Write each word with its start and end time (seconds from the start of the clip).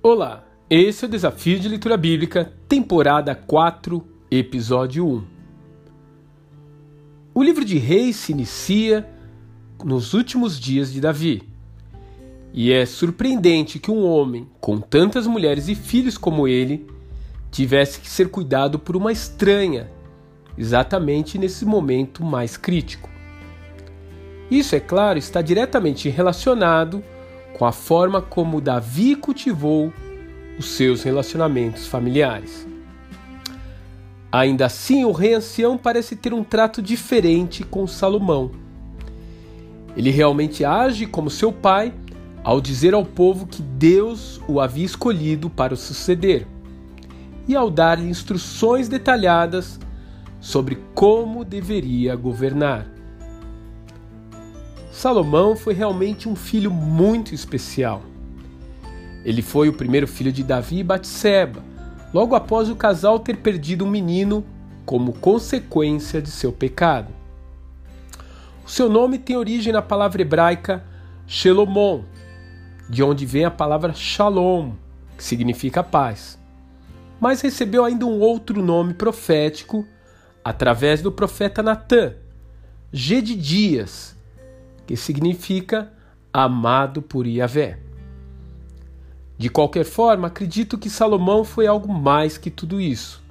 Olá, 0.00 0.44
esse 0.70 1.04
é 1.04 1.08
o 1.08 1.10
Desafio 1.10 1.58
de 1.58 1.68
Leitura 1.68 1.96
Bíblica, 1.96 2.52
temporada 2.68 3.34
4, 3.34 4.06
episódio 4.30 5.04
1. 5.04 5.24
O 7.34 7.42
livro 7.42 7.64
de 7.64 7.78
Reis 7.78 8.14
se 8.14 8.30
inicia 8.30 9.08
nos 9.84 10.14
últimos 10.14 10.60
dias 10.60 10.92
de 10.92 11.00
Davi. 11.00 11.42
E 12.54 12.72
é 12.72 12.86
surpreendente 12.86 13.80
que 13.80 13.90
um 13.90 14.06
homem 14.06 14.48
com 14.60 14.78
tantas 14.78 15.26
mulheres 15.26 15.66
e 15.66 15.74
filhos 15.74 16.16
como 16.16 16.46
ele 16.46 16.86
tivesse 17.50 17.98
que 17.98 18.08
ser 18.08 18.28
cuidado 18.28 18.78
por 18.78 18.96
uma 18.96 19.10
estranha, 19.10 19.90
exatamente 20.56 21.36
nesse 21.38 21.64
momento 21.64 22.24
mais 22.24 22.56
crítico. 22.56 23.10
Isso, 24.48 24.76
é 24.76 24.80
claro, 24.80 25.18
está 25.18 25.42
diretamente 25.42 26.08
relacionado 26.08 27.02
com 27.56 27.64
a 27.64 27.72
forma 27.72 28.20
como 28.20 28.60
Davi 28.60 29.14
cultivou 29.14 29.92
os 30.58 30.66
seus 30.66 31.02
relacionamentos 31.02 31.86
familiares. 31.86 32.66
Ainda 34.30 34.66
assim, 34.66 35.04
o 35.04 35.12
rei 35.12 35.34
ancião 35.34 35.78
parece 35.78 36.14
ter 36.14 36.34
um 36.34 36.44
trato 36.44 36.82
diferente 36.82 37.64
com 37.64 37.86
Salomão. 37.86 38.50
Ele 39.96 40.10
realmente 40.10 40.64
age 40.64 41.06
como 41.06 41.30
seu 41.30 41.50
pai 41.50 41.94
ao 42.44 42.60
dizer 42.60 42.94
ao 42.94 43.04
povo 43.04 43.46
que 43.46 43.62
Deus 43.62 44.40
o 44.46 44.60
havia 44.60 44.84
escolhido 44.84 45.50
para 45.50 45.74
o 45.74 45.76
suceder 45.76 46.46
e 47.46 47.56
ao 47.56 47.70
dar-lhe 47.70 48.08
instruções 48.08 48.88
detalhadas 48.88 49.80
sobre 50.40 50.78
como 50.94 51.44
deveria 51.44 52.14
governar. 52.14 52.97
Salomão 54.98 55.54
foi 55.54 55.74
realmente 55.74 56.28
um 56.28 56.34
filho 56.34 56.72
muito 56.72 57.32
especial. 57.32 58.02
Ele 59.24 59.42
foi 59.42 59.68
o 59.68 59.72
primeiro 59.72 60.08
filho 60.08 60.32
de 60.32 60.42
Davi 60.42 60.80
e 60.80 60.82
Batseba, 60.82 61.62
logo 62.12 62.34
após 62.34 62.68
o 62.68 62.74
casal 62.74 63.20
ter 63.20 63.36
perdido 63.36 63.84
um 63.84 63.88
menino 63.88 64.44
como 64.84 65.12
consequência 65.12 66.20
de 66.20 66.32
seu 66.32 66.50
pecado. 66.50 67.12
O 68.66 68.68
seu 68.68 68.88
nome 68.88 69.20
tem 69.20 69.36
origem 69.36 69.72
na 69.72 69.80
palavra 69.80 70.20
hebraica 70.20 70.82
Shelomon, 71.28 72.02
de 72.90 73.00
onde 73.00 73.24
vem 73.24 73.44
a 73.44 73.52
palavra 73.52 73.94
Shalom, 73.94 74.72
que 75.16 75.22
significa 75.22 75.84
paz. 75.84 76.36
Mas 77.20 77.40
recebeu 77.40 77.84
ainda 77.84 78.04
um 78.04 78.18
outro 78.18 78.60
nome 78.60 78.94
profético 78.94 79.86
através 80.44 81.00
do 81.00 81.12
profeta 81.12 81.62
Natã, 81.62 82.14
Gedidias, 82.92 84.17
que 84.88 84.96
significa 84.96 85.92
amado 86.32 87.02
por 87.02 87.26
Yahvé. 87.26 87.78
De 89.36 89.50
qualquer 89.50 89.84
forma, 89.84 90.28
acredito 90.28 90.78
que 90.78 90.88
Salomão 90.88 91.44
foi 91.44 91.66
algo 91.66 91.92
mais 91.92 92.38
que 92.38 92.50
tudo 92.50 92.80
isso. 92.80 93.22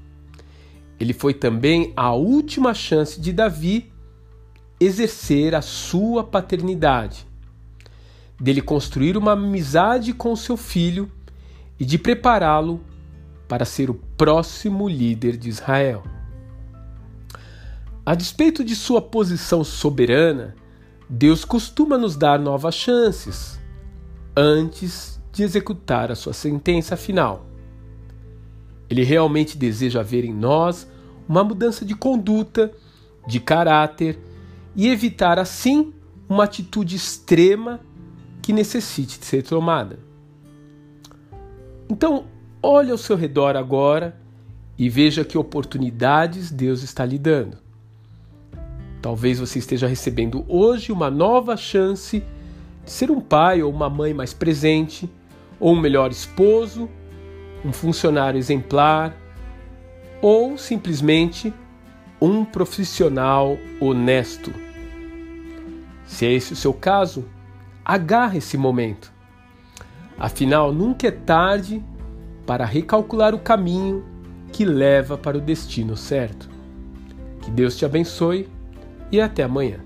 Ele 0.99 1.13
foi 1.13 1.33
também 1.33 1.91
a 1.95 2.13
última 2.13 2.75
chance 2.75 3.19
de 3.19 3.33
Davi 3.33 3.91
exercer 4.79 5.55
a 5.55 5.61
sua 5.63 6.23
paternidade, 6.23 7.25
dele 8.39 8.61
construir 8.61 9.17
uma 9.17 9.31
amizade 9.31 10.13
com 10.13 10.35
seu 10.35 10.55
filho 10.55 11.11
e 11.79 11.83
de 11.83 11.97
prepará-lo 11.97 12.79
para 13.47 13.65
ser 13.65 13.89
o 13.89 13.95
próximo 13.95 14.87
líder 14.87 15.35
de 15.35 15.49
Israel. 15.49 16.03
A 18.05 18.13
despeito 18.13 18.63
de 18.63 18.75
sua 18.75 19.01
posição 19.01 19.63
soberana, 19.63 20.55
Deus 21.09 21.45
costuma 21.45 21.97
nos 21.97 22.15
dar 22.15 22.37
novas 22.37 22.75
chances 22.75 23.59
antes 24.35 25.21
de 25.31 25.43
executar 25.43 26.11
a 26.11 26.15
sua 26.15 26.33
sentença 26.33 26.97
final. 26.97 27.45
Ele 28.89 29.03
realmente 29.03 29.57
deseja 29.57 30.03
ver 30.03 30.25
em 30.25 30.33
nós 30.33 30.87
uma 31.27 31.43
mudança 31.43 31.85
de 31.85 31.95
conduta, 31.95 32.71
de 33.25 33.39
caráter 33.39 34.19
e 34.75 34.87
evitar 34.87 35.39
assim 35.39 35.93
uma 36.27 36.43
atitude 36.43 36.95
extrema 36.95 37.79
que 38.41 38.53
necessite 38.53 39.19
de 39.19 39.25
ser 39.25 39.43
tomada. 39.43 39.99
Então, 41.89 42.25
olhe 42.61 42.91
ao 42.91 42.97
seu 42.97 43.15
redor 43.15 43.55
agora 43.55 44.19
e 44.77 44.89
veja 44.89 45.23
que 45.23 45.37
oportunidades 45.37 46.51
Deus 46.51 46.83
está 46.83 47.05
lhe 47.05 47.17
dando. 47.17 47.57
Talvez 49.01 49.39
você 49.39 49.59
esteja 49.59 49.87
recebendo 49.87 50.45
hoje 50.47 50.91
uma 50.91 51.09
nova 51.09 51.55
chance 51.55 52.23
de 52.83 52.91
ser 52.91 53.11
um 53.11 53.19
pai 53.19 53.61
ou 53.61 53.71
uma 53.71 53.89
mãe 53.89 54.13
mais 54.13 54.33
presente, 54.33 55.09
ou 55.59 55.73
um 55.73 55.79
melhor 55.79 56.11
esposo, 56.11 56.89
um 57.63 57.71
funcionário 57.71 58.37
exemplar, 58.37 59.15
ou 60.21 60.57
simplesmente 60.57 61.53
um 62.21 62.43
profissional 62.43 63.57
honesto. 63.79 64.51
Se 66.05 66.25
é 66.25 66.31
esse 66.31 66.53
o 66.53 66.55
seu 66.55 66.73
caso, 66.73 67.25
agarre 67.85 68.39
esse 68.39 68.57
momento. 68.57 69.11
Afinal, 70.17 70.73
nunca 70.73 71.07
é 71.07 71.11
tarde 71.11 71.83
para 72.45 72.65
recalcular 72.65 73.35
o 73.35 73.39
caminho 73.39 74.03
que 74.51 74.65
leva 74.65 75.17
para 75.17 75.37
o 75.37 75.41
destino 75.41 75.95
certo. 75.95 76.49
Que 77.41 77.51
Deus 77.51 77.77
te 77.77 77.85
abençoe 77.85 78.49
e 79.11 79.21
até 79.21 79.43
amanhã. 79.43 79.79